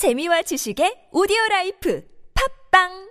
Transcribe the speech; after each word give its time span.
재미와 0.00 0.40
지식의 0.48 1.12
오디오 1.12 1.36
라이프 1.50 2.00
팝빵 2.32 3.10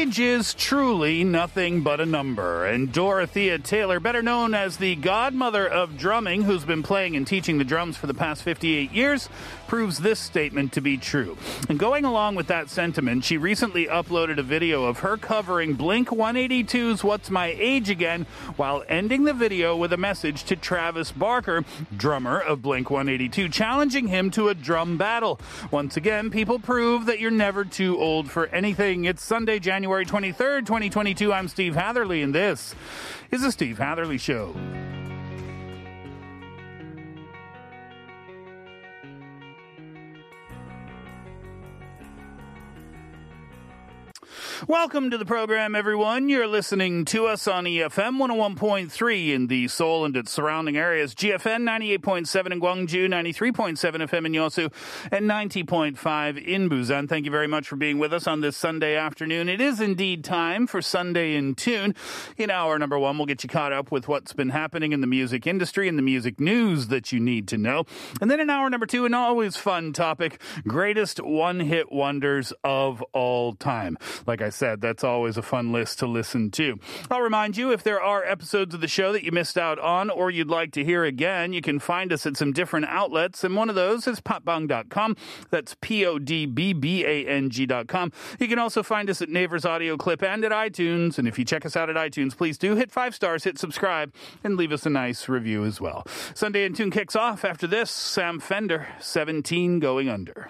Age 0.00 0.18
is 0.18 0.54
truly 0.54 1.24
nothing 1.24 1.82
but 1.82 2.00
a 2.00 2.06
number, 2.06 2.64
and 2.64 2.90
Dorothea 2.90 3.58
Taylor, 3.58 4.00
better 4.00 4.22
known 4.22 4.54
as 4.54 4.78
the 4.78 4.96
godmother 4.96 5.68
of 5.68 5.98
drumming, 5.98 6.40
who's 6.44 6.64
been 6.64 6.82
playing 6.82 7.16
and 7.16 7.26
teaching 7.26 7.58
the 7.58 7.64
drums 7.64 7.98
for 7.98 8.06
the 8.06 8.14
past 8.14 8.42
58 8.42 8.92
years, 8.92 9.28
proves 9.66 9.98
this 9.98 10.18
statement 10.18 10.72
to 10.72 10.80
be 10.80 10.96
true. 10.96 11.36
And 11.68 11.78
going 11.78 12.06
along 12.06 12.34
with 12.34 12.46
that 12.46 12.70
sentiment, 12.70 13.24
she 13.24 13.36
recently 13.36 13.88
uploaded 13.88 14.38
a 14.38 14.42
video 14.42 14.84
of 14.84 15.00
her 15.00 15.18
covering 15.18 15.74
Blink 15.74 16.08
182's 16.08 17.04
What's 17.04 17.28
My 17.28 17.48
Age 17.58 17.90
Again, 17.90 18.24
while 18.56 18.82
ending 18.88 19.24
the 19.24 19.34
video 19.34 19.76
with 19.76 19.92
a 19.92 19.98
message 19.98 20.44
to 20.44 20.56
Travis 20.56 21.12
Barker, 21.12 21.62
drummer 21.94 22.40
of 22.40 22.62
Blink 22.62 22.88
182, 22.88 23.50
challenging 23.50 24.08
him 24.08 24.30
to 24.30 24.48
a 24.48 24.54
drum 24.54 24.96
battle. 24.96 25.38
Once 25.70 25.98
again, 25.98 26.30
people 26.30 26.58
prove 26.58 27.04
that 27.04 27.20
you're 27.20 27.30
never 27.30 27.66
too 27.66 27.98
old 27.98 28.30
for 28.30 28.46
anything. 28.46 29.04
It's 29.04 29.22
Sunday, 29.22 29.58
January 29.58 29.89
23rd, 29.90 30.66
2022. 30.66 31.32
I'm 31.32 31.48
Steve 31.48 31.74
Hatherley, 31.74 32.22
and 32.22 32.34
this 32.34 32.74
is 33.30 33.42
the 33.42 33.50
Steve 33.50 33.78
Hatherley 33.78 34.18
Show. 34.18 34.54
Welcome 44.68 45.10
to 45.10 45.16
the 45.16 45.24
program, 45.24 45.74
everyone. 45.74 46.28
You're 46.28 46.46
listening 46.46 47.06
to 47.06 47.26
us 47.26 47.48
on 47.48 47.64
EFM 47.64 48.18
101.3 48.18 49.30
in 49.30 49.46
the 49.46 49.68
Seoul 49.68 50.04
and 50.04 50.14
its 50.14 50.30
surrounding 50.30 50.76
areas, 50.76 51.14
GFN 51.14 51.62
98.7 51.62 52.52
in 52.52 52.60
Gwangju, 52.60 53.08
93.7 53.08 53.78
FM 53.78 54.26
in 54.26 54.32
Yosu, 54.32 54.70
and 55.10 55.30
90.5 55.30 56.44
in 56.44 56.68
Busan. 56.68 57.08
Thank 57.08 57.24
you 57.24 57.30
very 57.30 57.46
much 57.46 57.68
for 57.68 57.76
being 57.76 57.98
with 57.98 58.12
us 58.12 58.26
on 58.26 58.42
this 58.42 58.54
Sunday 58.54 58.96
afternoon. 58.96 59.48
It 59.48 59.62
is 59.62 59.80
indeed 59.80 60.24
time 60.24 60.66
for 60.66 60.82
Sunday 60.82 61.36
in 61.36 61.54
Tune. 61.54 61.94
In 62.36 62.50
hour 62.50 62.78
number 62.78 62.98
one, 62.98 63.16
we'll 63.16 63.26
get 63.26 63.42
you 63.42 63.48
caught 63.48 63.72
up 63.72 63.90
with 63.90 64.08
what's 64.08 64.34
been 64.34 64.50
happening 64.50 64.92
in 64.92 65.00
the 65.00 65.06
music 65.06 65.46
industry 65.46 65.88
and 65.88 65.96
the 65.96 66.02
music 66.02 66.38
news 66.38 66.88
that 66.88 67.12
you 67.12 67.18
need 67.18 67.48
to 67.48 67.56
know. 67.56 67.84
And 68.20 68.30
then 68.30 68.40
in 68.40 68.50
hour 68.50 68.68
number 68.68 68.86
two, 68.86 69.06
an 69.06 69.14
always 69.14 69.56
fun 69.56 69.94
topic, 69.94 70.38
greatest 70.66 71.18
one-hit 71.18 71.90
wonders 71.90 72.52
of 72.62 73.00
all 73.14 73.54
time. 73.54 73.96
Like 74.26 74.42
I 74.42 74.49
said, 74.50 74.80
that's 74.80 75.04
always 75.04 75.36
a 75.36 75.42
fun 75.42 75.72
list 75.72 75.98
to 76.00 76.06
listen 76.06 76.50
to. 76.52 76.78
I'll 77.10 77.20
remind 77.20 77.56
you 77.56 77.72
if 77.72 77.82
there 77.82 78.00
are 78.00 78.24
episodes 78.24 78.74
of 78.74 78.80
the 78.80 78.88
show 78.88 79.12
that 79.12 79.24
you 79.24 79.32
missed 79.32 79.58
out 79.58 79.78
on 79.78 80.10
or 80.10 80.30
you'd 80.30 80.48
like 80.48 80.72
to 80.72 80.84
hear 80.84 81.04
again, 81.04 81.52
you 81.52 81.62
can 81.62 81.78
find 81.78 82.12
us 82.12 82.26
at 82.26 82.36
some 82.36 82.52
different 82.52 82.86
outlets, 82.86 83.44
and 83.44 83.56
one 83.56 83.68
of 83.68 83.74
those 83.74 84.06
is 84.06 84.20
podbbang.com. 84.20 85.16
That's 85.50 85.76
P 85.80 86.04
O 86.04 86.18
D 86.18 86.46
B 86.46 86.72
B 86.72 87.04
A 87.04 87.26
N 87.26 87.50
G.com. 87.50 88.12
You 88.38 88.48
can 88.48 88.58
also 88.58 88.82
find 88.82 89.08
us 89.10 89.22
at 89.22 89.28
Naver's 89.28 89.64
Audio 89.64 89.96
Clip 89.96 90.22
and 90.22 90.44
at 90.44 90.52
iTunes. 90.52 91.18
And 91.18 91.26
if 91.26 91.38
you 91.38 91.44
check 91.44 91.64
us 91.64 91.76
out 91.76 91.90
at 91.90 91.96
iTunes, 91.96 92.36
please 92.36 92.58
do 92.58 92.76
hit 92.76 92.90
five 92.90 93.14
stars, 93.14 93.44
hit 93.44 93.58
subscribe, 93.58 94.12
and 94.44 94.56
leave 94.56 94.72
us 94.72 94.86
a 94.86 94.90
nice 94.90 95.28
review 95.28 95.64
as 95.64 95.80
well. 95.80 96.06
Sunday 96.34 96.64
in 96.64 96.74
Tune 96.74 96.90
kicks 96.90 97.16
off 97.16 97.44
after 97.44 97.66
this. 97.66 97.90
Sam 97.90 98.40
Fender, 98.40 98.88
17 99.00 99.80
going 99.80 100.08
under. 100.08 100.46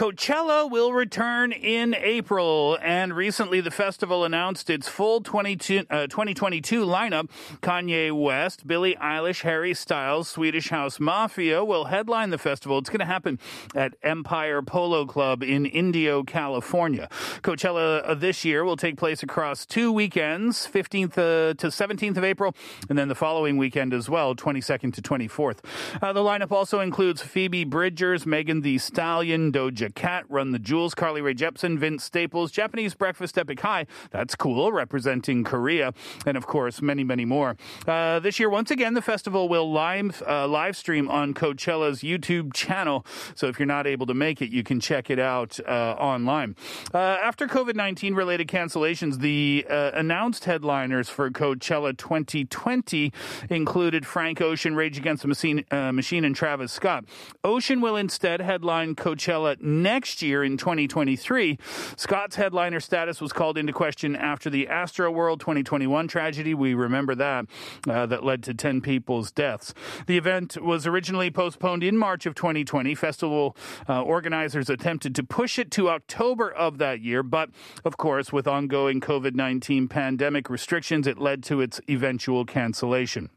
Coachella 0.00 0.70
will 0.70 0.94
return 0.94 1.52
in 1.52 1.94
April, 1.94 2.78
and 2.80 3.14
recently 3.14 3.60
the 3.60 3.70
festival 3.70 4.24
announced 4.24 4.70
its 4.70 4.88
full 4.88 5.20
22, 5.20 5.84
uh, 5.90 6.06
2022 6.06 6.86
lineup. 6.86 7.28
Kanye 7.60 8.10
West, 8.10 8.66
Billie 8.66 8.94
Eilish, 8.94 9.42
Harry 9.42 9.74
Styles, 9.74 10.26
Swedish 10.26 10.70
House 10.70 11.00
Mafia 11.00 11.62
will 11.62 11.84
headline 11.84 12.30
the 12.30 12.38
festival. 12.38 12.78
It's 12.78 12.88
going 12.88 13.00
to 13.00 13.04
happen 13.04 13.38
at 13.74 13.92
Empire 14.02 14.62
Polo 14.62 15.04
Club 15.04 15.42
in 15.42 15.66
Indio, 15.66 16.22
California. 16.22 17.06
Coachella 17.42 18.00
uh, 18.02 18.14
this 18.14 18.42
year 18.42 18.64
will 18.64 18.78
take 18.78 18.96
place 18.96 19.22
across 19.22 19.66
two 19.66 19.92
weekends, 19.92 20.66
15th 20.66 21.18
uh, 21.18 21.52
to 21.52 21.66
17th 21.66 22.16
of 22.16 22.24
April, 22.24 22.54
and 22.88 22.98
then 22.98 23.08
the 23.08 23.14
following 23.14 23.58
weekend 23.58 23.92
as 23.92 24.08
well, 24.08 24.34
22nd 24.34 24.94
to 24.94 25.02
24th. 25.02 25.58
Uh, 26.00 26.10
the 26.14 26.20
lineup 26.20 26.52
also 26.52 26.80
includes 26.80 27.20
Phoebe 27.20 27.64
Bridgers, 27.64 28.24
Megan 28.24 28.62
Thee 28.62 28.78
Stallion, 28.78 29.52
Doja 29.52 29.89
Cat, 29.94 30.24
Run 30.28 30.52
the 30.52 30.58
Jewels, 30.58 30.94
Carly 30.94 31.20
Rae 31.20 31.34
Jepsen, 31.34 31.78
Vince 31.78 32.04
Staples, 32.04 32.50
Japanese 32.50 32.94
Breakfast 32.94 33.36
Epic 33.38 33.60
High. 33.60 33.86
That's 34.10 34.34
cool, 34.34 34.72
representing 34.72 35.44
Korea, 35.44 35.92
and 36.26 36.36
of 36.36 36.46
course, 36.46 36.82
many, 36.82 37.04
many 37.04 37.24
more. 37.24 37.56
Uh, 37.86 38.20
this 38.20 38.38
year, 38.38 38.48
once 38.50 38.70
again, 38.70 38.94
the 38.94 39.02
festival 39.02 39.48
will 39.48 39.70
live, 39.70 40.22
uh, 40.26 40.46
live 40.46 40.76
stream 40.76 41.08
on 41.08 41.34
Coachella's 41.34 42.00
YouTube 42.00 42.52
channel. 42.52 43.04
So 43.34 43.48
if 43.48 43.58
you're 43.58 43.66
not 43.66 43.86
able 43.86 44.06
to 44.06 44.14
make 44.14 44.42
it, 44.42 44.50
you 44.50 44.62
can 44.62 44.80
check 44.80 45.10
it 45.10 45.18
out 45.18 45.58
uh, 45.66 45.96
online. 45.98 46.56
Uh, 46.92 46.98
after 46.98 47.46
COVID 47.46 47.74
19 47.74 48.14
related 48.14 48.48
cancellations, 48.48 49.20
the 49.20 49.66
uh, 49.68 49.90
announced 49.94 50.44
headliners 50.44 51.08
for 51.08 51.30
Coachella 51.30 51.96
2020 51.96 53.12
included 53.48 54.06
Frank 54.06 54.40
Ocean, 54.40 54.74
Rage 54.74 54.98
Against 54.98 55.22
the 55.22 55.28
Machine, 55.28 55.64
uh, 55.70 55.92
Machine 55.92 56.24
and 56.24 56.34
Travis 56.34 56.72
Scott. 56.72 57.04
Ocean 57.44 57.80
will 57.80 57.96
instead 57.96 58.40
headline 58.40 58.94
Coachella 58.94 59.60
next 59.82 60.22
year 60.22 60.44
in 60.44 60.56
2023. 60.56 61.58
Scott's 61.96 62.36
headliner 62.36 62.80
status 62.80 63.20
was 63.20 63.32
called 63.32 63.58
into 63.58 63.72
question 63.72 64.16
after 64.16 64.50
the 64.50 64.68
Astro 64.68 65.10
World 65.10 65.40
2021 65.40 66.08
tragedy. 66.08 66.54
We 66.54 66.74
remember 66.74 67.14
that, 67.14 67.46
uh, 67.88 68.06
that 68.06 68.24
led 68.24 68.42
to 68.44 68.54
10 68.54 68.80
people's 68.80 69.32
deaths. 69.32 69.74
The 70.06 70.18
event 70.18 70.56
was 70.60 70.86
originally 70.86 71.30
postponed 71.30 71.82
in 71.82 71.96
March 71.96 72.26
of 72.26 72.34
2020. 72.34 72.94
Festival 72.94 73.56
uh, 73.88 74.02
organizers 74.02 74.70
attempted 74.70 75.14
to 75.14 75.22
push 75.22 75.58
it 75.58 75.70
to 75.72 75.90
October 75.90 76.50
of 76.50 76.78
that 76.78 77.00
year, 77.00 77.22
but 77.22 77.50
of 77.84 77.96
course, 77.96 78.32
with 78.32 78.46
ongoing 78.46 79.00
COVID 79.00 79.34
19 79.34 79.88
pandemic 79.88 80.50
restrictions, 80.50 81.06
it 81.06 81.18
led 81.18 81.42
to 81.44 81.60
its 81.60 81.80
eventual 81.88 82.44
cancellation. 82.44 83.30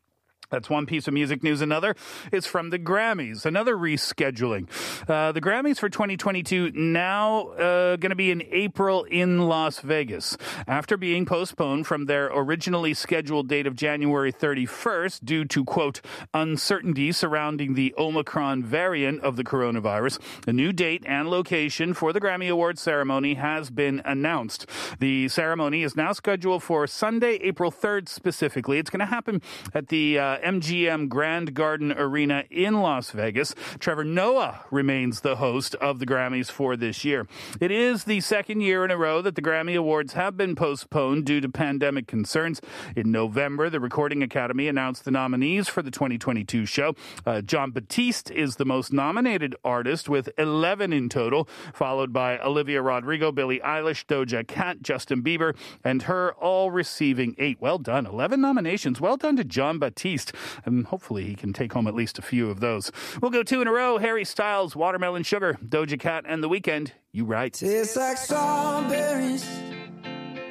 That's 0.53 0.69
one 0.69 0.86
piece 0.86 1.08
of 1.08 1.16
music 1.16 1.41
news. 1.41 1.62
Another 1.62 1.96
is 2.31 2.46
from 2.46 2.69
the 2.69 2.78
Grammys, 2.78 3.44
another 3.44 3.75
rescheduling. 3.75 4.68
Uh, 5.09 5.31
the 5.31 5.41
Grammys 5.41 5.80
for 5.80 5.90
2022 5.90 6.69
now 6.75 7.47
uh, 7.53 7.96
going 7.96 8.12
to 8.12 8.16
be 8.16 8.30
in 8.30 8.44
April 8.52 9.03
in 9.06 9.47
Las 9.47 9.80
Vegas 9.80 10.38
after 10.68 10.96
being 10.96 11.25
postponed 11.25 11.88
from 11.88 12.06
their 12.06 12.28
originally 12.28 12.94
scheduled 12.94 13.47
date 13.47 13.66
of 13.66 13.75
January 13.75 14.31
31st 14.31 15.25
due 15.25 15.44
to, 15.44 15.66
quote, 15.66 16.02
uncertainty 16.36 17.12
surrounding 17.12 17.74
the 17.74 17.92
Omicron 17.97 18.63
variant 18.63 19.22
of 19.22 19.38
the 19.38 19.44
coronavirus. 19.44 20.19
A 20.46 20.53
new 20.53 20.72
date 20.72 21.03
and 21.08 21.31
location 21.31 21.96
for 21.96 22.13
the 22.13 22.22
Grammy 22.22 22.52
Awards 22.52 22.80
ceremony 22.80 23.34
has 23.34 23.72
been 23.72 24.03
announced. 24.06 24.68
The 25.00 25.30
ceremony 25.30 25.81
is 25.81 25.96
now 25.96 26.12
scheduled 26.13 26.62
for 26.62 26.86
Sunday, 26.86 27.40
April 27.42 27.72
3rd 27.72 28.08
specifically. 28.08 28.78
It's 28.78 28.92
going 28.92 29.00
to 29.00 29.08
happen 29.08 29.42
at 29.74 29.88
the 29.88 30.19
uh, 30.19 30.43
MGM 30.44 31.09
Grand 31.09 31.54
Garden 31.54 31.92
Arena 31.92 32.44
in 32.50 32.81
Las 32.81 33.12
Vegas. 33.12 33.56
Trevor 33.80 34.04
Noah 34.04 34.66
remains 34.72 35.22
the 35.22 35.38
host 35.38 35.76
of 35.76 36.00
the 36.00 36.06
Grammys 36.06 36.52
for 36.52 36.76
this 36.76 37.06
year. 37.06 37.28
It 37.59 37.72
is 37.72 38.04
the 38.04 38.22
second 38.22 38.62
year 38.62 38.84
in 38.84 38.92
a 38.92 38.98
row 38.98 39.22
that 39.22 39.36
the 39.36 39.42
Grammy 39.42 39.78
Awards 39.78 40.14
have 40.14 40.38
been 40.38 40.56
postponed 40.56 41.26
due 41.26 41.42
to 41.42 41.50
pandemic 41.50 42.07
concerns. 42.07 42.62
In 42.95 43.12
November, 43.12 43.69
the 43.69 43.80
Recording 43.80 44.22
Academy 44.22 44.68
announced 44.68 45.06
the 45.06 45.12
nominees 45.12 45.68
for 45.69 45.81
the 45.81 45.92
2022 45.92 46.66
show. 46.66 46.96
Uh, 47.25 47.42
Jon 47.42 47.72
Batiste 47.72 48.31
is 48.31 48.57
the 48.57 48.66
most 48.66 48.92
nominated 48.92 49.56
artist 49.63 50.10
with 50.10 50.30
11 50.38 50.94
in 50.94 51.10
total, 51.10 51.48
followed 51.74 52.12
by 52.12 52.39
Olivia 52.39 52.81
Rodrigo, 52.81 53.31
Billie 53.31 53.60
Eilish, 53.60 54.06
Doja 54.06 54.46
Cat, 54.48 54.81
Justin 54.81 55.24
Bieber, 55.24 55.56
and 55.84 56.01
H.E.R. 56.01 56.34
all 56.34 56.72
receiving 56.72 57.36
eight. 57.38 57.62
Well 57.62 57.78
done. 57.78 58.06
11 58.06 58.42
nominations. 58.42 59.00
Well 59.00 59.18
done 59.18 59.38
to 59.38 59.44
Jon 59.44 59.80
Batiste. 59.80 60.32
And 60.65 60.85
hopefully 60.85 61.24
he 61.25 61.35
can 61.35 61.53
take 61.53 61.74
home 61.74 61.88
at 61.88 61.95
least 61.95 62.19
a 62.19 62.21
few 62.21 62.50
of 62.50 62.59
those. 62.59 62.91
We'll 63.21 63.31
go 63.31 63.44
two 63.44 63.62
in 63.62 63.68
a 63.68 63.71
row. 63.71 63.97
Harry 63.97 64.25
Styles, 64.25 64.75
Watermelon 64.75 65.24
Sugar, 65.24 65.57
Doja 65.65 66.00
Cat, 66.00 66.25
and 66.27 66.44
The 66.44 66.50
Weeknd. 66.50 66.91
You 67.12 67.25
right. 67.25 67.53
Tastes 67.53 67.95
like 67.95 68.18
strawberries 68.18 69.47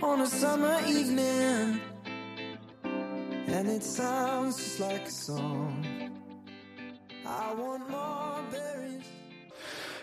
on 0.02 0.20
a 0.20 0.26
summer 0.26 0.78
evening, 0.86 1.80
and 2.84 3.68
it 3.68 3.82
sounds 3.82 4.56
just 4.56 4.80
like 4.80 5.06
a 5.06 5.10
song. 5.10 6.10
I 7.26 7.54
want 7.54 7.88
more 7.88 8.42
berries. 8.50 8.71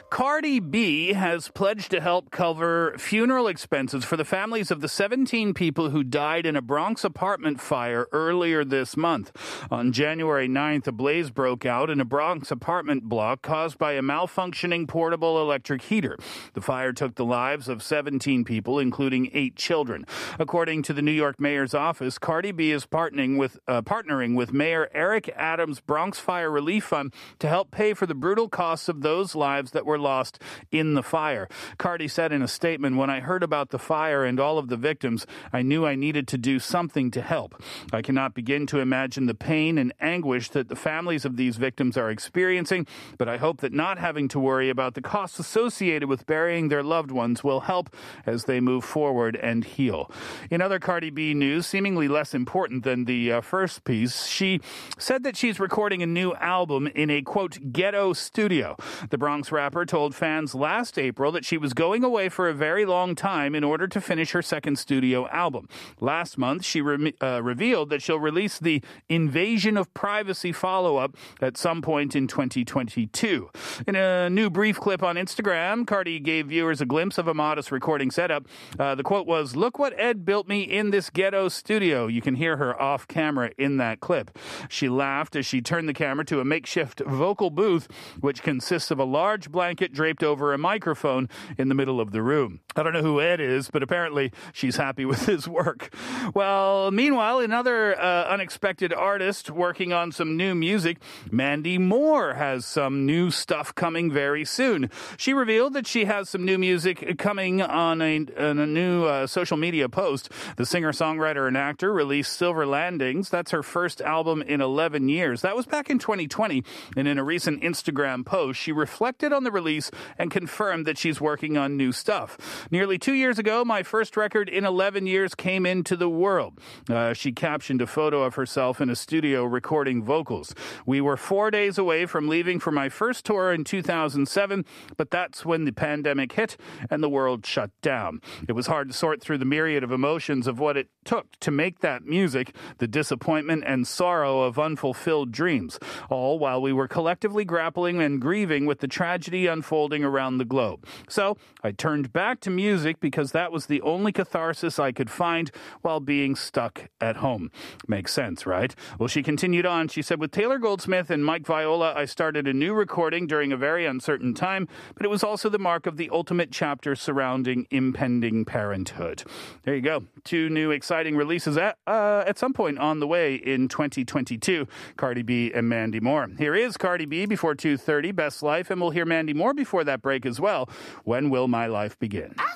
Cardi 0.09 0.59
B 0.59 1.13
has 1.13 1.50
pledged 1.50 1.91
to 1.91 2.01
help 2.01 2.31
cover 2.31 2.95
funeral 2.97 3.47
expenses 3.47 4.03
for 4.03 4.17
the 4.17 4.25
families 4.25 4.71
of 4.71 4.81
the 4.81 4.88
17 4.88 5.53
people 5.53 5.91
who 5.91 6.03
died 6.03 6.47
in 6.47 6.56
a 6.56 6.63
Bronx 6.63 7.03
apartment 7.03 7.61
fire 7.61 8.07
earlier 8.11 8.65
this 8.65 8.97
month. 8.97 9.31
On 9.69 9.91
January 9.91 10.47
9th, 10.50 10.88
a 10.88 10.91
blaze 10.91 11.29
broke 11.29 11.63
out 11.63 11.91
in 11.91 12.01
a 12.01 12.06
Bronx 12.06 12.50
apartment 12.50 13.03
block 13.03 13.44
caused 13.44 13.77
by 13.77 13.94
a 13.94 14.01
malfunctioning 14.01 14.88
portable 14.88 15.39
electric 15.39 15.83
heater. 15.83 16.17
The 16.53 16.61
fire 16.61 16.91
took 16.91 17.13
the 17.13 17.23
lives 17.23 17.69
of 17.69 17.83
17 17.83 18.44
people, 18.44 18.79
including 18.79 19.29
eight 19.33 19.56
children. 19.56 20.06
According 20.39 20.81
to 20.83 20.94
the 20.94 21.03
New 21.03 21.11
York 21.11 21.39
mayor's 21.39 21.75
office, 21.75 22.17
Cardi 22.17 22.51
B 22.51 22.71
is 22.71 22.88
partnering 22.88 23.38
with, 23.38 23.59
uh, 23.67 23.83
partnering 23.83 24.35
with 24.35 24.53
Mayor 24.53 24.89
Eric 24.91 25.29
Adams' 25.35 25.81
Bronx 25.81 26.17
Fire 26.19 26.50
Relief 26.50 26.85
Fund 26.85 27.13
to 27.38 27.47
help 27.47 27.69
pay 27.69 27.94
for 27.94 28.07
the 28.07 28.15
brutal 28.15 28.50
costs 28.50 28.89
of 28.89 29.01
those 29.01 29.35
lives 29.35 29.71
that 29.71 29.85
were 29.85 29.98
lost 29.99 30.39
in 30.71 30.93
the 30.93 31.03
fire. 31.03 31.47
Cardi 31.77 32.07
said 32.07 32.31
in 32.31 32.41
a 32.41 32.47
statement, 32.47 32.97
When 32.97 33.09
I 33.09 33.19
heard 33.19 33.43
about 33.43 33.69
the 33.69 33.79
fire 33.79 34.25
and 34.25 34.39
all 34.39 34.57
of 34.57 34.69
the 34.69 34.77
victims, 34.77 35.27
I 35.53 35.61
knew 35.61 35.85
I 35.85 35.95
needed 35.95 36.27
to 36.29 36.37
do 36.37 36.59
something 36.59 37.11
to 37.11 37.21
help. 37.21 37.61
I 37.93 38.01
cannot 38.01 38.33
begin 38.33 38.65
to 38.67 38.79
imagine 38.79 39.25
the 39.25 39.33
pain 39.33 39.77
and 39.77 39.93
anguish 39.99 40.49
that 40.49 40.69
the 40.69 40.75
families 40.75 41.25
of 41.25 41.37
these 41.37 41.57
victims 41.57 41.97
are 41.97 42.09
experiencing, 42.09 42.87
but 43.17 43.29
I 43.29 43.37
hope 43.37 43.61
that 43.61 43.73
not 43.73 43.99
having 43.99 44.27
to 44.29 44.39
worry 44.39 44.69
about 44.69 44.93
the 44.93 45.01
costs 45.01 45.39
associated 45.39 46.07
with 46.07 46.25
burying 46.25 46.69
their 46.69 46.83
loved 46.83 47.11
ones 47.11 47.43
will 47.43 47.61
help 47.61 47.95
as 48.25 48.45
they 48.45 48.59
move 48.59 48.83
forward 48.83 49.35
and 49.35 49.63
heal. 49.63 50.11
In 50.49 50.61
other 50.61 50.79
Cardi 50.79 51.09
B 51.09 51.33
news, 51.33 51.67
seemingly 51.67 52.07
less 52.07 52.33
important 52.33 52.83
than 52.83 53.05
the 53.05 53.31
uh, 53.33 53.41
first 53.41 53.83
piece, 53.83 54.25
she 54.25 54.61
said 54.97 55.23
that 55.23 55.35
she's 55.35 55.59
recording 55.59 56.01
a 56.01 56.05
new 56.05 56.33
album 56.35 56.87
in 56.87 57.09
a 57.09 57.21
quote 57.21 57.71
ghetto 57.71 58.13
studio. 58.13 58.75
The 59.09 59.17
Bronx 59.17 59.51
rapper 59.51 59.85
told 59.89 60.13
fans 60.13 60.53
last 60.53 61.00
April 61.00 61.31
that 61.31 61.44
she 61.44 61.57
was 61.57 61.74
going 61.74 62.03
away 62.03 62.30
for 62.30 62.47
a 62.47 62.53
very 62.53 62.86
long 62.86 63.15
time 63.15 63.56
in 63.56 63.63
order 63.63 63.88
to 63.88 64.00
finish 64.00 64.31
her 64.31 64.41
second 64.41 64.77
studio 64.77 65.27
album. 65.30 65.68
Last 66.00 66.38
month, 66.38 66.63
she 66.63 66.80
re- 66.80 67.13
uh, 67.21 67.41
revealed 67.44 67.89
that 67.89 68.01
she'll 68.01 68.19
release 68.19 68.59
the 68.59 68.83
Invasion 69.09 69.77
of 69.77 69.91
Privacy 69.95 70.51
follow 70.51 70.97
up 70.97 71.18
at 71.41 71.57
some 71.57 71.81
point 71.81 72.15
in 72.15 72.27
2022. 72.27 73.50
In 73.88 73.95
a 73.95 74.30
new 74.30 74.51
brief 74.51 74.80
clip 74.80 75.01
on 75.01 75.15
Instagram, 75.15 75.88
Cardi 75.88 76.19
gave 76.19 76.47
viewers 76.47 76.81
a 76.81 76.85
glimpse 76.85 77.18
of 77.18 77.27
a 77.27 77.33
modest 77.33 77.71
recording 77.71 78.12
setup. 78.12 78.45
Uh, 78.77 78.94
the 78.94 79.03
quote 79.03 79.25
was, 79.25 79.56
Look 79.56 79.80
what 79.80 80.00
Ed 80.00 80.24
built 80.24 80.47
me 80.47 80.62
in 80.62 80.92
this 80.92 81.09
ghetto 81.09 81.50
studio. 81.50 82.06
You 82.06 82.21
can 82.21 82.35
hear 82.35 82.57
her 82.57 82.80
off 82.80 83.07
camera 83.07 83.51
in 83.57 83.77
that 83.77 84.01
clip. 84.01 84.38
She 84.69 84.88
laughed 84.88 85.35
as 85.35 85.47
she 85.47 85.62
turned 85.62 85.89
the 85.89 85.94
camera 85.94 86.25
to 86.25 86.39
a 86.39 86.45
makeshift 86.45 87.01
vocal 87.07 87.50
booth, 87.50 87.88
which 88.19 88.44
consists 88.44 88.92
of 88.92 89.00
a 89.00 89.03
large 89.03 89.50
blanket 89.50 89.78
draped 89.87 90.23
over 90.23 90.53
a 90.53 90.57
microphone 90.57 91.29
in 91.57 91.69
the 91.69 91.75
middle 91.75 91.99
of 91.99 92.11
the 92.11 92.21
room. 92.21 92.59
I 92.75 92.83
don't 92.83 92.93
know 92.93 93.01
who 93.01 93.19
Ed 93.19 93.39
is, 93.41 93.69
but 93.69 93.83
apparently 93.83 94.31
she's 94.53 94.75
happy 94.77 95.05
with 95.05 95.25
his 95.25 95.47
work. 95.47 95.93
Well, 96.33 96.91
meanwhile, 96.91 97.39
another 97.39 97.99
uh, 97.99 98.25
unexpected 98.25 98.93
artist 98.93 99.49
working 99.49 99.91
on 99.91 100.11
some 100.11 100.37
new 100.37 100.55
music, 100.55 100.97
Mandy 101.31 101.77
Moore, 101.77 102.35
has 102.35 102.65
some 102.65 103.05
new 103.05 103.31
stuff 103.31 103.73
coming 103.73 104.11
very 104.11 104.45
soon. 104.45 104.89
She 105.17 105.33
revealed 105.33 105.73
that 105.73 105.87
she 105.87 106.05
has 106.05 106.29
some 106.29 106.45
new 106.45 106.57
music 106.57 107.17
coming 107.17 107.61
on 107.61 108.01
a, 108.01 108.25
on 108.37 108.59
a 108.59 108.67
new 108.67 109.05
uh, 109.05 109.27
social 109.27 109.57
media 109.57 109.89
post. 109.89 110.29
The 110.57 110.65
singer 110.65 110.91
songwriter 110.91 111.47
and 111.47 111.57
actor 111.57 111.91
released 111.91 112.33
Silver 112.33 112.65
Landings. 112.65 113.29
That's 113.29 113.51
her 113.51 113.63
first 113.63 114.01
album 114.01 114.41
in 114.41 114.61
11 114.61 115.09
years. 115.09 115.41
That 115.41 115.55
was 115.55 115.65
back 115.65 115.89
in 115.89 115.99
2020. 115.99 116.63
And 116.95 117.07
in 117.07 117.17
a 117.17 117.23
recent 117.23 117.61
Instagram 117.61 118.25
post, 118.25 118.59
she 118.59 118.71
reflected 118.71 119.33
on 119.33 119.43
the 119.43 119.51
release 119.69 119.92
and 120.18 120.31
confirmed 120.31 120.88
that 120.88 120.98
she's 120.98 121.21
working 121.21 121.56
on 121.56 121.77
new 121.77 121.92
stuff. 121.92 122.68
Nearly 122.71 122.98
two 122.98 123.13
years 123.13 123.38
ago, 123.38 123.63
my 123.63 123.83
first 123.83 124.18
record 124.18 124.50
in 124.50 124.66
11 124.66 125.06
years 125.06 125.36
came 125.36 125.66
into 125.66 125.95
the 125.95 126.10
world. 126.10 126.60
Uh, 126.89 127.13
she 127.13 127.31
captioned 127.31 127.81
a 127.81 127.88
photo 127.88 128.24
of 128.24 128.33
herself 128.36 128.81
in 128.81 128.89
a 128.89 128.95
studio 128.95 129.44
recording 129.44 130.04
vocals. 130.04 130.56
We 130.88 131.01
were 131.01 131.18
four 131.18 131.51
days 131.51 131.77
away 131.77 132.07
from 132.07 132.27
leaving 132.27 132.60
for 132.60 132.71
my 132.71 132.89
first 132.89 133.25
tour 133.25 133.54
in 133.54 133.63
2007, 133.63 134.66
but 134.98 135.12
that's 135.12 135.45
when 135.45 135.66
the 135.66 135.71
pandemic 135.71 136.31
hit 136.31 136.57
and 136.89 137.04
the 137.04 137.10
world 137.10 137.45
shut 137.45 137.69
down. 137.81 138.21
It 138.48 138.54
was 138.54 138.66
hard 138.66 138.88
to 138.89 138.94
sort 138.94 139.21
through 139.21 139.38
the 139.38 139.45
myriad 139.45 139.83
of 139.83 139.92
emotions 139.92 140.48
of 140.48 140.60
what 140.60 140.77
it 140.77 140.88
took 141.06 141.39
to 141.42 141.51
make 141.51 141.80
that 141.81 142.06
music, 142.06 142.56
the 142.80 142.88
disappointment 142.88 143.63
and 143.68 143.88
sorrow 143.88 144.42
of 144.42 144.57
unfulfilled 144.57 145.31
dreams, 145.31 145.77
all 146.10 146.39
while 146.39 146.62
we 146.62 146.74
were 146.74 146.88
collectively 146.88 147.45
grappling 147.45 148.01
and 148.01 148.19
grieving 148.19 148.66
with 148.66 148.80
the 148.80 148.88
tragedy 148.88 149.48
unfolding 149.59 150.06
around 150.06 150.38
the 150.38 150.45
globe. 150.45 150.85
So 151.09 151.35
I 151.61 151.71
turned 151.71 152.13
back 152.13 152.39
to 152.41 152.50
music 152.50 153.01
because 153.01 153.33
that 153.33 153.51
was 153.51 153.65
the 153.65 153.81
only 153.81 154.13
catharsis 154.13 154.79
I 154.79 154.94
could 154.94 155.09
find 155.09 155.51
while 155.81 156.00
being 156.00 156.38
stuck 156.38 156.88
at 157.01 157.17
home. 157.17 157.51
Makes 157.85 158.13
sense, 158.13 158.45
right? 158.45 158.73
Well, 158.97 159.09
she 159.09 159.21
continued 159.21 159.65
on. 159.65 159.89
She 159.89 160.01
said, 160.01 160.21
With 160.21 160.31
Taylor 160.31 160.59
Goldsmith 160.59 161.09
and 161.09 161.25
Mike 161.25 161.45
Viola, 161.45 161.94
I 161.94 162.06
started 162.06 162.47
a 162.47 162.53
new 162.53 162.73
recording 162.73 163.27
during 163.27 163.51
a 163.51 163.57
very 163.57 163.85
uncertain 163.85 164.33
time, 164.33 164.69
but 164.95 165.06
it 165.06 165.09
was 165.09 165.25
also 165.25 165.50
the 165.50 165.59
mark 165.59 165.85
of 165.85 165.97
the 165.97 166.09
ultimate 166.09 166.51
chapter 166.51 166.95
surrounding 166.95 167.67
impending 167.69 168.45
parenthood. 168.45 169.23
There 169.63 169.75
you 169.75 169.81
go. 169.81 170.06
Two 170.23 170.50
new 170.50 170.71
exciting 170.71 171.17
releases 171.17 171.57
at, 171.57 171.77
uh, 171.85 172.23
at 172.25 172.39
some 172.39 172.53
point 172.53 172.79
on 172.79 173.01
the 173.01 173.07
way 173.07 173.35
in 173.35 173.67
2022. 173.67 174.67
Cardi 174.95 175.21
B 175.21 175.51
and 175.53 175.67
Mandy 175.67 176.00
Moore. 176.00 176.29
Here 176.38 176.56
is 176.56 176.77
Cardi 176.77 177.06
B 177.06 177.25
before 177.25 177.56
2.30, 177.56 178.15
Best 178.15 178.41
Life, 178.41 178.71
and 178.71 178.79
we'll 178.79 178.91
hear 178.91 179.06
Mandy 179.06 179.33
Moore 179.33 179.48
before 179.53 179.83
that 179.83 180.01
break 180.01 180.25
as 180.25 180.39
well. 180.39 180.69
When 181.03 181.29
will 181.29 181.47
my 181.47 181.67
life 181.67 181.97
begin? 181.99 182.35
I 182.37 182.55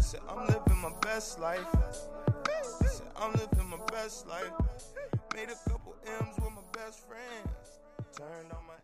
said, 0.00 0.20
I'm 0.28 0.46
living 0.46 0.78
my 0.82 0.92
best 1.02 1.38
life. 1.38 1.66
I 1.66 2.62
said, 2.62 3.06
I'm 3.16 3.32
living 3.32 3.68
my 3.68 3.78
best 3.92 4.26
life. 4.26 4.50
Made 5.34 5.48
a 5.48 5.70
couple 5.70 5.94
M's 6.20 6.36
with 6.36 6.52
my 6.52 6.62
best 6.72 7.06
friends. 7.06 7.80
Turned 8.16 8.52
on 8.52 8.64
my. 8.66 8.76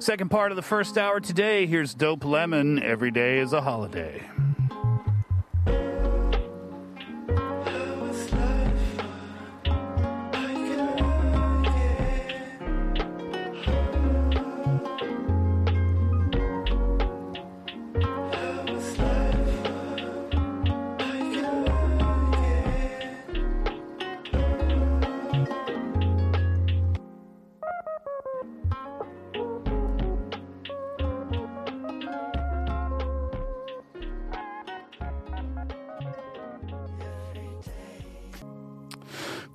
Second 0.00 0.30
part 0.30 0.52
of 0.52 0.56
the 0.56 0.62
first 0.62 0.96
hour 0.98 1.20
today. 1.20 1.66
Here's 1.66 1.94
Dope 1.94 2.24
Lemon. 2.24 2.82
Every 2.82 3.10
day 3.10 3.38
is 3.38 3.52
a 3.52 3.60
holiday. 3.60 4.22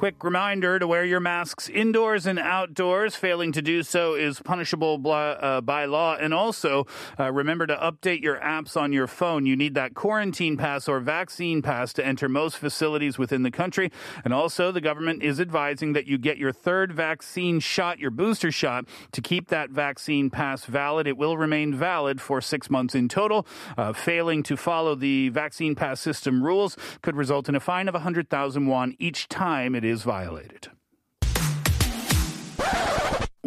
Quick 0.02 0.24
reminder 0.24 0.80
to 0.80 0.88
wear 0.88 1.06
your 1.06 1.20
masks 1.20 1.70
indoors 1.70 2.26
and 2.26 2.40
outdoors. 2.40 3.14
Failing 3.14 3.52
to 3.52 3.62
do 3.62 3.84
so 3.84 4.16
is 4.16 4.40
punishable 4.40 4.98
by, 4.98 5.30
uh, 5.34 5.62
by 5.62 5.86
law. 5.86 6.16
And 6.16 6.34
also, 6.34 6.88
uh, 7.20 7.32
remember 7.32 7.68
to 7.68 7.76
update 7.76 8.24
your 8.24 8.38
apps 8.38 8.76
on 8.76 8.94
your 8.94 9.06
phone. 9.06 9.46
You 9.46 9.56
need 9.56 9.76
that 9.76 9.94
quarantine 9.94 10.58
pass 10.58 10.88
or 10.88 11.00
vaccine 11.02 11.62
pass 11.62 11.94
to 11.94 12.04
enter 12.04 12.28
most 12.28 12.58
facilities 12.58 13.20
within 13.20 13.44
the 13.44 13.52
country. 13.52 13.92
And 14.26 14.34
also, 14.34 14.72
the 14.72 14.82
government 14.82 15.22
is 15.22 15.40
advising 15.40 15.94
that 15.94 16.08
you 16.08 16.18
get 16.18 16.40
your 16.40 16.52
third 16.52 16.92
vaccine 16.92 17.60
shot, 17.60 18.00
your 18.00 18.10
booster 18.10 18.52
shot, 18.52 18.86
to 19.12 19.22
keep 19.22 19.50
that 19.50 19.70
vaccine 19.70 20.32
pass 20.32 20.66
valid. 20.66 21.06
It 21.06 21.16
will 21.16 21.38
remain 21.38 21.76
valid 21.76 22.20
for 22.20 22.42
six 22.42 22.72
months 22.72 22.96
in 22.96 23.08
total. 23.08 23.46
Uh, 23.78 23.94
failing 23.94 24.42
to 24.42 24.58
follow 24.58 24.96
the 24.96 25.30
vaccine 25.30 25.76
pass 25.76 26.02
system 26.02 26.44
rules 26.44 26.76
could 27.04 27.16
result 27.16 27.48
in 27.48 27.54
a 27.54 27.60
fine 27.60 27.88
of 27.88 27.94
100,000 27.94 28.66
won 28.66 28.96
each 28.98 29.30
time 29.30 29.76
it 29.76 29.91
is 29.91 29.91
violated. 30.00 30.70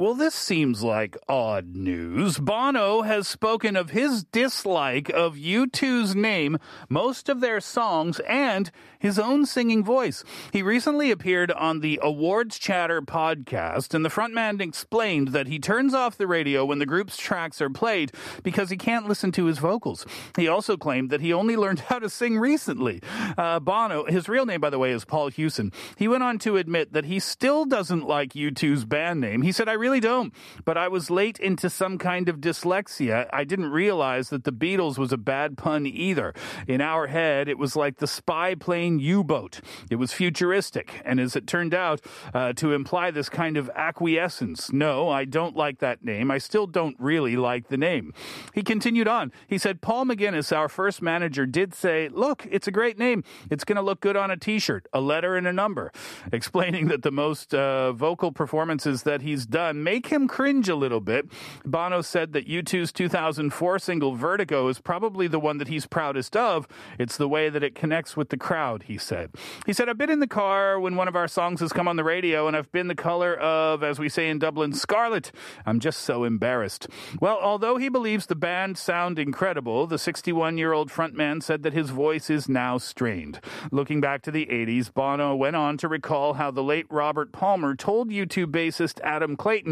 Well, 0.04 0.12
this 0.12 0.34
seems 0.34 0.82
like 0.82 1.16
odd 1.30 1.74
news. 1.74 2.36
Bono 2.38 3.00
has 3.00 3.26
spoken 3.26 3.74
of 3.74 3.88
his 3.88 4.22
dislike 4.22 5.08
of 5.08 5.36
U2's 5.36 6.14
name, 6.14 6.58
most 6.90 7.30
of 7.30 7.40
their 7.40 7.58
songs, 7.58 8.20
and 8.28 8.70
his 8.98 9.18
own 9.18 9.46
singing 9.46 9.82
voice. 9.82 10.22
He 10.52 10.62
recently 10.62 11.10
appeared 11.10 11.50
on 11.50 11.80
the 11.80 11.98
Awards 12.02 12.58
Chatter 12.58 13.00
podcast, 13.00 13.94
and 13.94 14.04
the 14.04 14.10
frontman 14.10 14.60
explained 14.60 15.28
that 15.28 15.46
he 15.46 15.58
turns 15.58 15.94
off 15.94 16.18
the 16.18 16.26
radio 16.26 16.66
when 16.66 16.80
the 16.80 16.86
group's 16.86 17.16
tracks 17.16 17.62
are 17.62 17.70
played 17.70 18.12
because 18.42 18.68
he 18.68 18.76
can't 18.76 19.08
listen 19.08 19.32
to 19.32 19.46
his 19.46 19.56
vocals. 19.56 20.04
He 20.36 20.48
also 20.48 20.76
claimed 20.76 21.08
that 21.10 21.22
he 21.22 21.32
only 21.32 21.56
learned 21.56 21.80
how 21.80 21.98
to 21.98 22.10
sing 22.10 22.38
recently. 22.38 23.00
Uh, 23.38 23.58
Bono, 23.58 24.04
his 24.04 24.28
real 24.28 24.44
name, 24.44 24.60
by 24.60 24.68
the 24.70 24.78
way, 24.78 24.90
is 24.90 25.06
Paul 25.06 25.28
Hewson. 25.28 25.72
He 25.96 26.08
went 26.08 26.22
on 26.22 26.38
to 26.40 26.58
admit 26.58 26.92
that 26.92 27.06
he 27.06 27.20
still 27.20 27.64
doesn't 27.64 28.06
like 28.06 28.34
U2's 28.34 28.84
band 28.84 29.22
name. 29.22 29.40
He 29.40 29.52
said, 29.52 29.66
I 29.66 29.72
really 29.72 29.93
really 29.94 30.00
don't. 30.00 30.34
But 30.64 30.76
I 30.76 30.88
was 30.88 31.10
late 31.10 31.38
into 31.38 31.70
some 31.70 31.98
kind 31.98 32.28
of 32.28 32.38
dyslexia. 32.38 33.28
I 33.32 33.44
didn't 33.44 33.70
realize 33.70 34.30
that 34.30 34.44
the 34.44 34.52
Beatles 34.52 34.98
was 34.98 35.12
a 35.12 35.16
bad 35.16 35.56
pun 35.56 35.86
either. 35.86 36.34
In 36.66 36.80
our 36.80 37.06
head, 37.06 37.48
it 37.48 37.58
was 37.58 37.76
like 37.76 37.98
the 37.98 38.06
spy 38.06 38.54
plane 38.54 38.98
U 38.98 39.22
boat. 39.22 39.60
It 39.90 39.96
was 39.96 40.12
futuristic. 40.12 41.00
And 41.04 41.20
as 41.20 41.36
it 41.36 41.46
turned 41.46 41.74
out, 41.74 42.00
uh, 42.32 42.52
to 42.54 42.72
imply 42.72 43.10
this 43.10 43.28
kind 43.28 43.56
of 43.56 43.70
acquiescence. 43.76 44.72
No, 44.72 45.08
I 45.08 45.24
don't 45.24 45.56
like 45.56 45.78
that 45.78 46.04
name. 46.04 46.30
I 46.30 46.38
still 46.38 46.66
don't 46.66 46.96
really 46.98 47.36
like 47.36 47.68
the 47.68 47.76
name. 47.76 48.12
He 48.52 48.62
continued 48.62 49.06
on. 49.08 49.30
He 49.46 49.58
said, 49.58 49.80
Paul 49.80 50.06
McGuinness, 50.06 50.56
our 50.56 50.68
first 50.68 51.02
manager, 51.02 51.46
did 51.46 51.74
say, 51.74 52.08
Look, 52.08 52.46
it's 52.50 52.66
a 52.66 52.72
great 52.72 52.98
name. 52.98 53.22
It's 53.50 53.64
going 53.64 53.76
to 53.76 53.82
look 53.82 54.00
good 54.00 54.16
on 54.16 54.30
a 54.30 54.36
t 54.36 54.58
shirt, 54.58 54.86
a 54.92 55.00
letter, 55.00 55.36
and 55.36 55.46
a 55.46 55.52
number. 55.52 55.92
Explaining 56.32 56.88
that 56.88 57.02
the 57.02 57.12
most 57.12 57.54
uh, 57.54 57.92
vocal 57.92 58.32
performances 58.32 59.04
that 59.04 59.22
he's 59.22 59.46
done 59.46 59.73
make 59.82 60.08
him 60.08 60.28
cringe 60.28 60.68
a 60.68 60.76
little 60.76 61.00
bit. 61.00 61.26
Bono 61.64 62.02
said 62.02 62.32
that 62.34 62.46
U2's 62.46 62.92
2004 62.92 63.78
single 63.78 64.14
Vertigo 64.14 64.68
is 64.68 64.80
probably 64.80 65.26
the 65.26 65.40
one 65.40 65.58
that 65.58 65.68
he's 65.68 65.86
proudest 65.86 66.36
of. 66.36 66.68
It's 66.98 67.16
the 67.16 67.28
way 67.28 67.48
that 67.48 67.62
it 67.62 67.74
connects 67.74 68.16
with 68.16 68.28
the 68.28 68.36
crowd, 68.36 68.84
he 68.84 68.98
said. 68.98 69.30
He 69.66 69.72
said, 69.72 69.88
I've 69.88 69.98
been 69.98 70.10
in 70.10 70.20
the 70.20 70.26
car 70.26 70.78
when 70.78 70.96
one 70.96 71.08
of 71.08 71.16
our 71.16 71.28
songs 71.28 71.60
has 71.60 71.72
come 71.72 71.88
on 71.88 71.96
the 71.96 72.04
radio, 72.04 72.46
and 72.46 72.56
I've 72.56 72.70
been 72.70 72.88
the 72.88 72.94
color 72.94 73.34
of, 73.34 73.82
as 73.82 73.98
we 73.98 74.08
say 74.08 74.28
in 74.28 74.38
Dublin, 74.38 74.72
scarlet. 74.72 75.32
I'm 75.66 75.80
just 75.80 76.00
so 76.02 76.24
embarrassed. 76.24 76.88
Well, 77.20 77.38
although 77.40 77.76
he 77.76 77.88
believes 77.88 78.26
the 78.26 78.34
band 78.34 78.78
sound 78.78 79.18
incredible, 79.18 79.86
the 79.86 79.98
61 79.98 80.58
year 80.58 80.72
old 80.72 80.90
frontman 80.90 81.42
said 81.42 81.62
that 81.62 81.72
his 81.72 81.90
voice 81.90 82.28
is 82.30 82.48
now 82.48 82.78
strained. 82.78 83.40
Looking 83.70 84.00
back 84.00 84.22
to 84.22 84.30
the 84.30 84.46
80s, 84.46 84.92
Bono 84.92 85.34
went 85.34 85.56
on 85.56 85.76
to 85.78 85.88
recall 85.88 86.34
how 86.34 86.50
the 86.50 86.62
late 86.62 86.86
Robert 86.90 87.32
Palmer 87.32 87.74
told 87.74 88.10
U2 88.10 88.46
bassist 88.46 89.00
Adam 89.02 89.36
Clayton, 89.36 89.63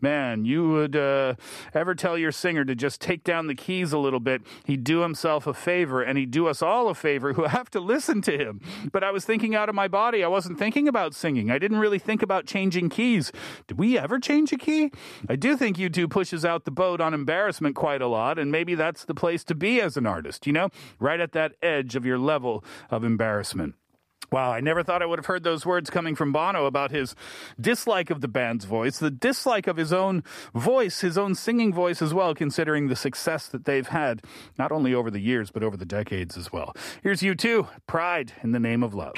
Man, 0.00 0.44
you 0.44 0.68
would 0.70 0.96
uh, 0.96 1.34
ever 1.74 1.94
tell 1.94 2.18
your 2.18 2.32
singer 2.32 2.64
to 2.64 2.74
just 2.74 3.00
take 3.00 3.24
down 3.24 3.46
the 3.46 3.54
keys 3.54 3.92
a 3.92 3.98
little 3.98 4.20
bit, 4.20 4.42
he'd 4.64 4.84
do 4.84 5.00
himself 5.00 5.46
a 5.46 5.54
favor 5.54 6.02
and 6.02 6.18
he'd 6.18 6.30
do 6.30 6.46
us 6.46 6.62
all 6.62 6.88
a 6.88 6.94
favor 6.94 7.32
who 7.32 7.42
have 7.46 7.70
to 7.70 7.80
listen 7.80 8.22
to 8.22 8.36
him. 8.36 8.60
But 8.92 9.04
I 9.04 9.10
was 9.10 9.24
thinking 9.24 9.54
out 9.54 9.68
of 9.68 9.74
my 9.74 9.88
body. 9.88 10.24
I 10.24 10.28
wasn't 10.28 10.58
thinking 10.58 10.88
about 10.88 11.14
singing. 11.14 11.50
I 11.50 11.58
didn't 11.58 11.78
really 11.78 11.98
think 11.98 12.22
about 12.22 12.46
changing 12.46 12.88
keys. 12.88 13.32
Did 13.66 13.78
we 13.78 13.98
ever 13.98 14.18
change 14.18 14.52
a 14.52 14.56
key? 14.56 14.90
I 15.28 15.36
do 15.36 15.56
think 15.56 15.76
U2 15.76 16.10
pushes 16.10 16.44
out 16.44 16.64
the 16.64 16.70
boat 16.70 17.00
on 17.00 17.14
embarrassment 17.14 17.76
quite 17.76 18.02
a 18.02 18.06
lot, 18.06 18.38
and 18.38 18.50
maybe 18.50 18.74
that's 18.74 19.04
the 19.04 19.14
place 19.14 19.44
to 19.44 19.54
be 19.54 19.80
as 19.80 19.96
an 19.96 20.06
artist, 20.06 20.46
you 20.46 20.52
know, 20.52 20.70
right 20.98 21.20
at 21.20 21.32
that 21.32 21.52
edge 21.62 21.96
of 21.96 22.04
your 22.04 22.18
level 22.18 22.64
of 22.90 23.04
embarrassment. 23.04 23.74
Wow, 24.30 24.52
I 24.52 24.60
never 24.60 24.82
thought 24.82 25.02
I 25.02 25.06
would 25.06 25.18
have 25.18 25.26
heard 25.26 25.44
those 25.44 25.64
words 25.64 25.90
coming 25.90 26.14
from 26.14 26.32
Bono 26.32 26.66
about 26.66 26.90
his 26.90 27.14
dislike 27.60 28.10
of 28.10 28.20
the 28.20 28.28
band's 28.28 28.64
voice, 28.64 28.98
the 28.98 29.10
dislike 29.10 29.66
of 29.66 29.76
his 29.76 29.92
own 29.92 30.24
voice, 30.54 31.00
his 31.00 31.16
own 31.16 31.34
singing 31.34 31.72
voice 31.72 32.02
as 32.02 32.12
well, 32.12 32.34
considering 32.34 32.88
the 32.88 32.96
success 32.96 33.46
that 33.48 33.64
they've 33.64 33.88
had, 33.88 34.22
not 34.58 34.72
only 34.72 34.94
over 34.94 35.10
the 35.10 35.20
years, 35.20 35.50
but 35.50 35.62
over 35.62 35.76
the 35.76 35.84
decades 35.84 36.36
as 36.36 36.52
well. 36.52 36.74
Here's 37.02 37.20
U2, 37.20 37.68
Pride 37.86 38.32
in 38.42 38.52
the 38.52 38.60
Name 38.60 38.82
of 38.82 38.94
Love. 38.94 39.14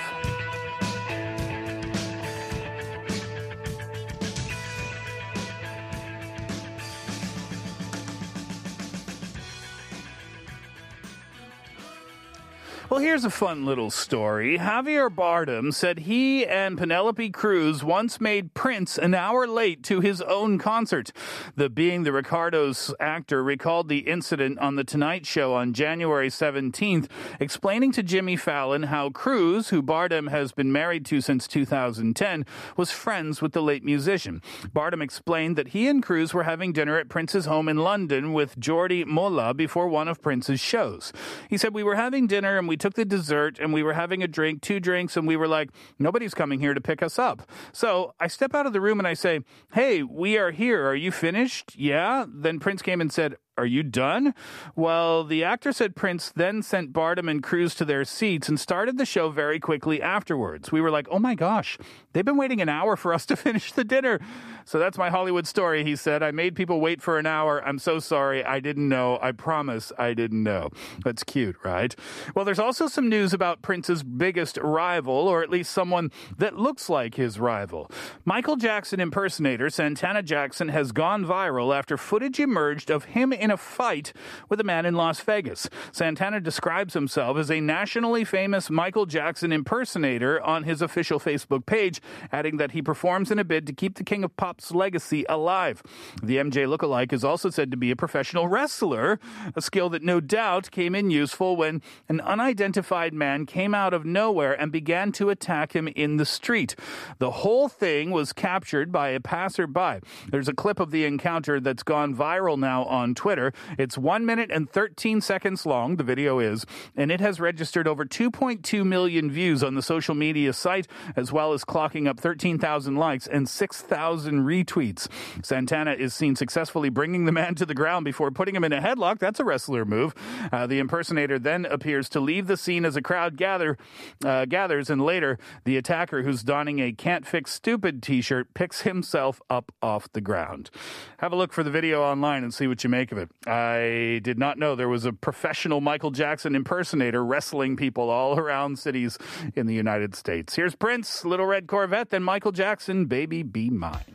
Well, 12.91 13.01
here's 13.01 13.27
a 13.27 13.31
fun 13.31 13.67
little 13.67 13.91
story. 13.91 14.57
Javier 14.57 15.15
Bardem 15.15 15.75
said 15.75 15.99
he 15.99 16.47
and 16.47 16.79
Penelope 16.79 17.29
Cruz 17.33 17.85
once 17.85 18.19
made 18.19 18.55
Prince 18.55 18.97
an 18.97 19.13
hour 19.13 19.47
late 19.47 19.83
to 19.85 20.01
his 20.01 20.23
own 20.23 20.57
concert. 20.57 21.13
The 21.55 21.69
Being 21.69 22.05
the 22.05 22.13
Ricardos 22.13 22.95
actor 22.99 23.45
recalled 23.45 23.91
the 23.91 23.99
incident 23.99 24.59
on 24.61 24.77
The 24.77 24.85
Tonight 24.85 25.27
Show 25.27 25.53
on 25.53 25.75
January 25.75 26.31
17th, 26.31 27.11
explaining 27.39 27.93
to 27.93 28.03
Jimmy 28.03 28.37
Fallon 28.37 28.85
how 28.85 29.11
Cruz, 29.11 29.69
who 29.69 29.83
Bardem 29.83 30.31
has 30.31 30.53
been 30.53 30.73
married 30.73 31.05
to 31.07 31.21
since 31.21 31.47
2010, 31.47 32.47
was 32.79 32.91
friends 32.91 33.43
with 33.43 33.53
the 33.53 33.63
late 33.63 33.85
musician. 33.85 34.41
Bardem 34.75 35.03
explained 35.03 35.57
that 35.57 35.69
he 35.69 35.89
and 35.89 36.03
Cruz 36.03 36.33
were 36.33 36.45
having 36.45 36.73
dinner 36.73 36.99
at 36.99 37.11
Prince's 37.11 37.45
home 37.45 37.69
in 37.69 37.77
London 37.77 38.33
with 38.33 38.59
Jordi 38.59 39.05
Molla 39.05 39.53
before 39.53 39.89
one 39.89 40.09
of 40.09 40.23
Prince's 40.23 40.59
shows. 40.59 41.13
He 41.51 41.59
said, 41.59 41.75
We 41.75 41.83
were 41.83 41.97
having 41.97 42.27
dinner 42.27 42.57
and 42.57 42.67
we 42.67 42.78
took 42.79 42.95
the 42.95 43.05
dessert 43.05 43.59
and 43.61 43.73
we 43.73 43.83
were 43.83 43.95
having 43.95 44.23
a 44.23 44.29
drink, 44.29 44.63
two 44.63 44.81
drinks, 44.81 45.17
and 45.17 45.27
we 45.27 45.37
were 45.37 45.49
like, 45.49 45.71
nobody's 45.99 46.35
coming 46.35 46.61
here 46.61 46.75
to 46.75 46.81
pick 46.81 47.03
us 47.03 47.19
up. 47.19 47.49
So 47.73 48.15
I 48.21 48.29
step 48.29 48.55
out 48.55 48.67
of 48.67 48.73
the 48.73 48.81
room 48.81 48.99
and 48.99 49.07
I 49.07 49.15
say, 49.15 49.41
Hey, 49.73 50.03
we 50.03 50.39
are 50.39 50.51
here. 50.51 50.87
Are 50.87 50.95
you 50.95 51.11
finished? 51.13 51.77
Yeah. 51.77 52.27
Then 52.29 52.59
Prince 52.59 52.83
came 52.83 53.01
and 53.01 53.13
said, 53.13 53.37
are 53.59 53.67
you 53.67 53.83
done? 53.83 54.35
Well, 54.77 55.25
the 55.25 55.45
actor 55.45 55.73
said 55.73 55.97
Prince 55.97 56.31
then 56.31 56.63
sent 56.63 56.93
Bardem 56.93 57.29
and 57.29 57.43
Cruz 57.43 57.75
to 57.75 57.85
their 57.85 58.05
seats 58.05 58.49
and 58.49 58.59
started 58.59 58.97
the 58.97 59.05
show 59.05 59.31
very 59.31 59.59
quickly 59.59 60.01
afterwards. 60.01 60.71
We 60.71 60.81
were 60.81 60.91
like, 60.91 61.09
oh 61.11 61.19
my 61.19 61.35
gosh, 61.35 61.77
they've 62.13 62.25
been 62.25 62.37
waiting 62.37 62.61
an 62.61 62.69
hour 62.69 62.97
for 62.97 63.13
us 63.13 63.27
to 63.27 63.37
finish 63.49 63.73
the 63.73 63.85
dinner. 63.85 64.21
So 64.65 64.79
that's 64.79 64.99
my 64.99 65.11
Hollywood 65.11 65.47
story, 65.47 65.83
he 65.83 65.97
said. 65.97 66.23
I 66.23 66.31
made 66.31 66.55
people 66.55 66.81
wait 66.81 67.03
for 67.03 67.19
an 67.19 67.27
hour. 67.27 67.67
I'm 67.67 67.79
so 67.79 67.99
sorry. 67.99 68.45
I 68.45 68.61
didn't 68.61 68.89
know. 68.89 69.19
I 69.21 69.33
promise 69.33 69.93
I 69.99 70.15
didn't 70.15 70.43
know. 70.43 70.71
That's 71.05 71.25
cute, 71.25 71.57
right? 71.65 71.95
Well, 72.35 72.45
there's 72.45 72.59
also 72.59 72.87
some 72.87 73.09
news 73.09 73.33
about 73.33 73.63
Prince's 73.63 74.03
biggest 74.03 74.59
rival, 74.59 75.15
or 75.15 75.43
at 75.43 75.51
least 75.51 75.73
someone 75.73 76.13
that 76.37 76.57
looks 76.57 76.89
like 76.89 77.15
his 77.15 77.41
rival. 77.41 77.91
Michael 78.25 78.57
Jackson 78.57 79.01
impersonator 79.01 79.71
Santana 79.71 80.23
Jackson 80.23 80.69
has 80.69 80.93
gone 80.93 81.25
viral 81.25 81.77
after 81.77 81.97
footage 81.97 82.39
emerged 82.39 82.91
of 82.91 83.05
him 83.07 83.33
in 83.33 83.48
in 83.49 83.53
a 83.53 83.57
fight 83.57 84.13
with 84.51 84.61
a 84.61 84.65
man 84.65 84.85
in 84.85 84.95
Las 84.95 85.21
Vegas. 85.21 85.71
Santana 85.91 86.39
describes 86.39 86.93
himself 86.93 87.39
as 87.39 87.51
a 87.51 87.61
nationally 87.61 88.25
famous 88.25 88.69
Michael 88.69 89.07
Jackson 89.07 89.53
impersonator 89.53 90.39
on 90.43 90.65
his 90.65 90.83
official 90.83 91.19
Facebook 91.19 91.65
page, 91.65 92.03
adding 92.31 92.59
that 92.59 92.73
he 92.73 92.83
performs 92.83 93.31
in 93.31 93.39
a 93.39 93.45
bid 93.45 93.67
to 93.67 93.73
keep 93.73 93.95
the 93.95 94.05
King 94.05 94.23
of 94.23 94.37
Pop's 94.37 94.71
legacy 94.73 95.25
alive. 95.31 95.83
The 96.23 96.37
MJ 96.37 96.67
lookalike 96.67 97.11
is 97.15 97.25
also 97.25 97.49
said 97.49 97.71
to 97.71 97.79
be 97.79 97.91
a 97.91 97.97
professional 97.97 98.49
wrestler, 98.49 99.19
a 99.57 99.63
skill 99.63 99.89
that 99.91 100.03
no 100.03 100.21
doubt 100.21 100.71
came 100.71 100.95
in 100.95 101.11
useful 101.11 101.57
when 101.57 101.81
an 102.09 102.21
unidentified 102.21 103.15
man 103.15 103.47
came 103.47 103.75
out 103.75 103.95
of 103.95 104.05
nowhere 104.05 104.53
and 104.53 104.71
began 104.71 105.11
to 105.13 105.31
attack 105.31 105.75
him 105.75 105.89
in 105.89 106.19
the 106.19 106.27
street. 106.27 106.77
The 107.19 107.31
whole 107.31 107.69
thing 107.69 108.11
was 108.11 108.35
captured 108.35 108.93
by 108.93 109.09
a 109.09 109.21
passerby. 109.21 110.01
There's 110.29 110.49
a 110.49 110.55
clip 110.55 110.81
of 110.81 110.91
the 110.91 111.07
encounter 111.07 111.61
that's 111.61 111.83
gone 111.83 112.15
viral 112.15 112.59
now 112.59 112.85
on 112.85 113.15
Twitter. 113.15 113.38
Twitter. 113.39 113.53
It's 113.79 113.97
one 113.97 114.27
minute 114.27 114.51
and 114.51 114.69
13 114.69 115.21
seconds 115.21 115.65
long, 115.65 115.97
the 115.97 116.03
video 116.03 116.39
is, 116.39 116.67
and 116.97 117.13
it 117.13 117.21
has 117.21 117.39
registered 117.39 117.87
over 117.87 118.05
2.2 118.05 118.85
million 118.85 119.31
views 119.31 119.63
on 119.63 119.75
the 119.75 119.83
social 119.83 120.15
media 120.15 120.53
site, 120.53 120.89
as 121.15 121.33
well 121.33 121.53
as 121.53 121.65
clocking 121.65 122.09
up 122.09 122.19
13,000 122.19 122.97
likes 122.97 123.27
and 123.27 123.49
6,000 123.49 124.45
retweets. 124.45 125.09
Santana 125.45 125.93
is 125.93 126.15
seen 126.15 126.35
successfully 126.35 126.89
bringing 126.89 127.27
the 127.27 127.33
man 127.33 127.55
to 127.55 127.67
the 127.67 127.75
ground 127.75 128.05
before 128.05 128.31
putting 128.31 128.57
him 128.57 128.65
in 128.65 128.73
a 128.73 128.81
headlock. 128.81 129.19
That's 129.19 129.41
a 129.41 129.45
wrestler 129.45 129.85
move. 129.85 130.15
Uh, 130.51 130.67
the 130.67 130.81
impersonator 130.81 131.39
then 131.39 131.65
appears 131.65 132.09
to 132.11 132.21
leave 132.21 132.47
the 132.47 132.57
scene 132.57 132.85
as 132.85 132.97
a 132.97 133.03
crowd 133.03 133.37
gather 133.37 133.79
uh, 134.25 134.47
gathers, 134.47 134.91
and 134.91 135.01
later 135.01 135.39
the 135.65 135.77
attacker, 135.77 136.23
who's 136.23 136.43
donning 136.43 136.81
a 136.81 136.93
"Can't 136.93 137.27
Fix 137.27 137.53
Stupid" 137.53 138.03
T-shirt, 138.03 138.53
picks 138.55 138.83
himself 138.83 139.41
up 139.49 139.73
off 139.81 140.11
the 140.13 140.21
ground. 140.21 140.71
Have 141.19 141.33
a 141.33 141.37
look 141.37 141.53
for 141.53 141.63
the 141.63 141.71
video 141.71 142.03
online 142.03 142.43
and 142.43 142.53
see 142.53 142.67
what 142.67 142.83
you 142.83 142.91
make 142.91 143.13
of 143.13 143.18
it. 143.18 143.18
I 143.47 144.21
did 144.23 144.39
not 144.39 144.59
know 144.59 144.75
there 144.75 144.89
was 144.89 145.05
a 145.05 145.13
professional 145.13 145.81
Michael 145.81 146.11
Jackson 146.11 146.55
impersonator 146.55 147.25
wrestling 147.25 147.77
people 147.77 148.11
all 148.11 148.39
around 148.39 148.79
cities 148.79 149.19
in 149.55 149.67
the 149.67 149.75
United 149.75 150.15
States. 150.15 150.55
Here's 150.55 150.75
Prince, 150.75 151.25
Little 151.25 151.47
Red 151.47 151.67
Corvette, 151.67 152.11
then 152.11 152.23
Michael 152.23 152.53
Jackson, 152.53 153.07
Baby 153.07 153.43
Be 153.43 153.71
Mine. 153.71 154.15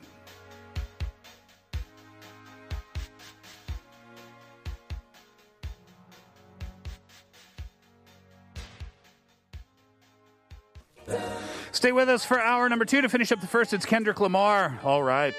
Stay 11.71 11.91
with 11.91 12.07
us 12.07 12.23
for 12.23 12.39
hour 12.39 12.69
number 12.69 12.85
two 12.85 13.01
to 13.01 13.09
finish 13.09 13.31
up 13.31 13.41
the 13.41 13.47
first. 13.47 13.73
It's 13.73 13.85
Kendrick 13.85 14.21
Lamar. 14.21 14.79
All 14.83 15.03
right. 15.03 15.33